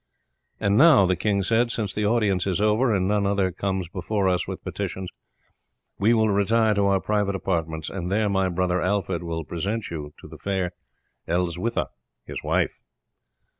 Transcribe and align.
"And 0.59 0.77
now," 0.77 1.05
the 1.05 1.15
king 1.15 1.43
said, 1.43 1.69
"since 1.69 1.93
the 1.93 2.07
audience 2.07 2.47
is 2.47 2.59
over, 2.59 2.91
and 2.91 3.07
none 3.07 3.27
other 3.27 3.51
comes 3.51 3.87
before 3.87 4.27
us 4.27 4.47
with 4.47 4.63
petitions, 4.63 5.11
we 5.99 6.11
will 6.11 6.29
retire 6.29 6.73
to 6.73 6.87
our 6.87 6.99
private 6.99 7.35
apartments, 7.35 7.87
and 7.87 8.11
there 8.11 8.27
my 8.27 8.49
brother 8.49 8.81
Alfred 8.81 9.21
will 9.21 9.43
present 9.45 9.91
you 9.91 10.11
to 10.19 10.27
the 10.27 10.39
fair 10.39 10.71
Elswitha, 11.27 11.89
his 12.25 12.41
wife." 12.41 12.83